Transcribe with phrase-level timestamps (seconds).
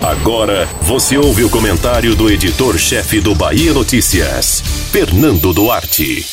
[0.00, 6.26] Agora você ouve o comentário do editor-chefe do Bahia Notícias, Fernando Duarte.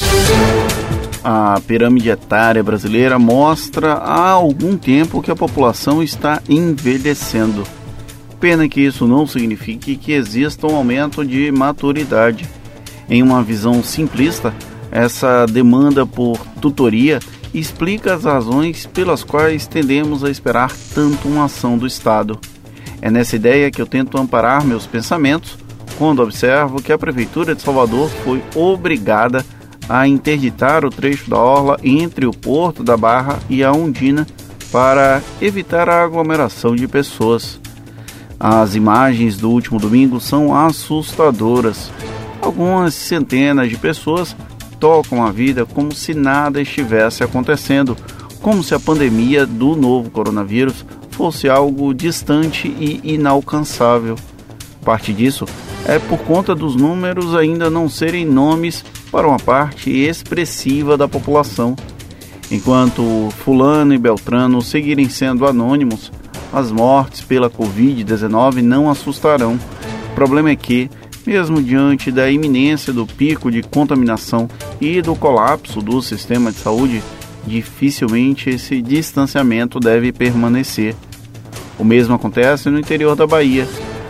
[1.23, 7.63] A pirâmide etária brasileira mostra há algum tempo que a população está envelhecendo.
[8.39, 12.47] Pena que isso não signifique que exista um aumento de maturidade.
[13.09, 14.53] Em uma visão simplista,
[14.91, 17.19] essa demanda por tutoria
[17.53, 22.39] explica as razões pelas quais tendemos a esperar tanto uma ação do Estado.
[23.01, 25.57] É nessa ideia que eu tento amparar meus pensamentos
[25.97, 29.45] quando observo que a Prefeitura de Salvador foi obrigada
[29.89, 34.27] a interditar o trecho da orla entre o Porto da Barra e a Undina
[34.71, 37.59] para evitar a aglomeração de pessoas.
[38.39, 41.91] As imagens do último domingo são assustadoras.
[42.41, 44.35] Algumas centenas de pessoas
[44.79, 47.97] tocam a vida como se nada estivesse acontecendo,
[48.41, 50.85] como se a pandemia do novo coronavírus
[51.17, 54.15] fosse algo distante e inalcançável.
[54.85, 55.45] Parte disso
[55.83, 61.75] é por conta dos números ainda não serem nomes para uma parte expressiva da população.
[62.51, 66.11] Enquanto Fulano e Beltrano seguirem sendo anônimos,
[66.53, 69.59] as mortes pela Covid-19 não assustarão.
[70.11, 70.87] O problema é que,
[71.25, 74.47] mesmo diante da iminência do pico de contaminação
[74.79, 77.01] e do colapso do sistema de saúde,
[77.45, 80.95] dificilmente esse distanciamento deve permanecer.
[81.79, 83.67] O mesmo acontece no interior da Bahia.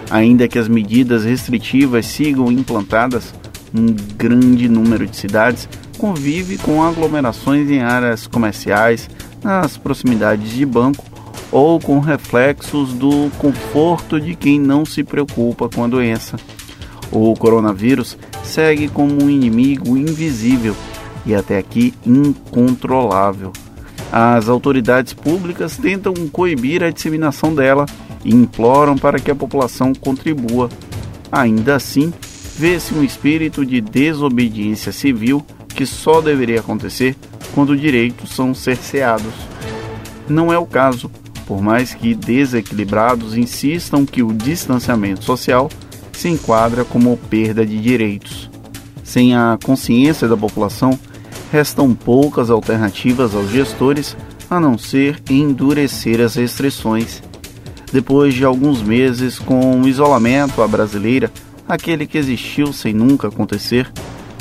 [0.10, 3.34] Ainda que as medidas restritivas sigam implantadas,
[3.76, 9.10] um grande número de cidades convive com aglomerações em áreas comerciais,
[9.44, 11.04] nas proximidades de banco
[11.52, 16.38] ou com reflexos do conforto de quem não se preocupa com a doença.
[17.12, 20.76] O coronavírus segue como um inimigo invisível
[21.26, 23.52] e até aqui incontrolável.
[24.12, 27.86] As autoridades públicas tentam coibir a disseminação dela
[28.24, 30.70] e imploram para que a população contribua.
[31.32, 32.14] Ainda assim,
[32.58, 37.16] vê-se um espírito de desobediência civil que só deveria acontecer
[37.54, 39.34] quando direitos são cerceados.
[40.28, 41.10] Não é o caso,
[41.46, 45.70] por mais que desequilibrados insistam que o distanciamento social
[46.12, 48.50] se enquadra como perda de direitos.
[49.04, 51.00] Sem a consciência da população,
[51.52, 54.16] restam poucas alternativas aos gestores
[54.50, 57.22] a não ser endurecer as restrições.
[57.92, 61.32] Depois de alguns meses com o isolamento à brasileira,
[61.68, 63.92] aquele que existiu sem nunca acontecer,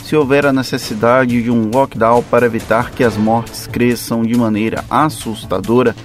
[0.05, 4.85] se houver a necessidade de um lockdown para evitar que as mortes cresçam de maneira
[4.89, 5.97] assustadora,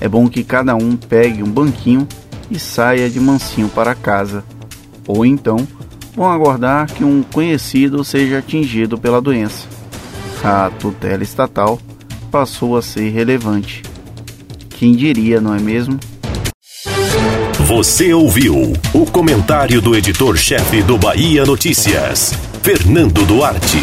[0.00, 2.06] é bom que cada um pegue um banquinho
[2.50, 4.44] e saia de mansinho para casa.
[5.06, 5.56] Ou então,
[6.14, 9.66] vão aguardar que um conhecido seja atingido pela doença.
[10.42, 11.78] A tutela estatal
[12.30, 13.82] passou a ser relevante.
[14.70, 15.98] Quem diria, não é mesmo?
[17.66, 22.32] Você ouviu o comentário do editor-chefe do Bahia Notícias,
[22.62, 23.78] Fernando Duarte.